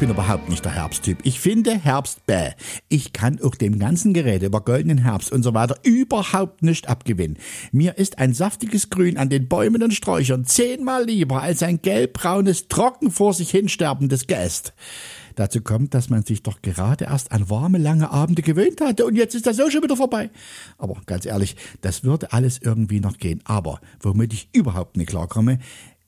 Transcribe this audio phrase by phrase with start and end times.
[0.00, 1.18] Ich bin überhaupt nicht der Herbsttyp.
[1.24, 2.52] Ich finde Herbst bäh.
[2.88, 7.36] Ich kann auch dem ganzen Gerede über goldenen Herbst und so weiter überhaupt nicht abgewinnen.
[7.70, 12.68] Mir ist ein saftiges Grün an den Bäumen und Sträuchern zehnmal lieber als ein gelbbraunes,
[12.68, 14.72] trocken vor sich hinsterbendes Geäst.
[15.34, 19.16] Dazu kommt, dass man sich doch gerade erst an warme, lange Abende gewöhnt hatte und
[19.16, 20.30] jetzt ist das so schon wieder vorbei.
[20.78, 23.42] Aber ganz ehrlich, das würde alles irgendwie noch gehen.
[23.44, 25.58] Aber womit ich überhaupt nicht klarkomme,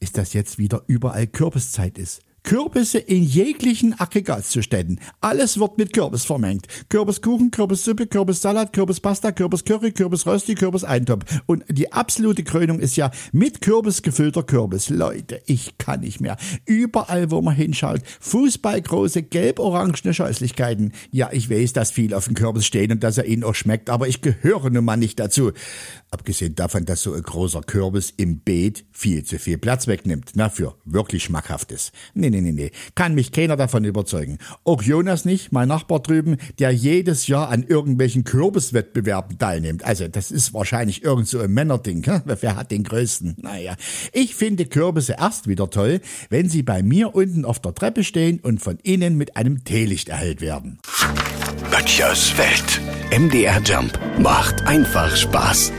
[0.00, 2.22] ist, dass jetzt wieder überall Kürbiszeit ist.
[2.42, 5.00] Kürbisse in jeglichen Aggregatzuständen.
[5.20, 6.66] Alles wird mit Kürbis vermengt.
[6.88, 11.24] Kürbiskuchen, Kürbissuppe, Kürbissalat, Kürbispasta, Kürbiscurry, Kürbisrösti, Kürbiseintopf.
[11.46, 14.90] Und die absolute Krönung ist ja mit Kürbis gefüllter Kürbis.
[14.90, 16.36] Leute, ich kann nicht mehr.
[16.66, 20.92] Überall, wo man hinschaut, fußballgroße, gelb-orangene Scheußlichkeiten.
[21.10, 23.88] Ja, ich weiß, dass viel auf dem Kürbis stehen und dass er ihnen auch schmeckt,
[23.88, 25.52] aber ich gehöre nun mal nicht dazu.
[26.10, 30.32] Abgesehen davon, dass so ein großer Kürbis im Beet viel zu viel Platz wegnimmt.
[30.34, 31.92] Na, für wirklich schmackhaftes.
[32.14, 32.70] Nee, nee, nee, nee.
[32.94, 34.38] Kann mich keiner davon überzeugen.
[34.64, 39.84] Auch Jonas nicht, mein Nachbar drüben, der jedes Jahr an irgendwelchen Kürbiswettbewerben teilnimmt.
[39.84, 42.04] Also, das ist wahrscheinlich irgend so ein Männerding.
[42.24, 43.36] Wer hat den größten?
[43.40, 43.76] Naja.
[44.12, 48.40] Ich finde Kürbisse erst wieder toll, wenn sie bei mir unten auf der Treppe stehen
[48.40, 50.78] und von innen mit einem Teelicht erhellt werden.
[51.70, 52.80] Böttchers Welt.
[53.10, 55.72] MDR Jump macht einfach Spaß.